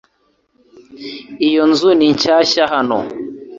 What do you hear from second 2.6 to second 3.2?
hano.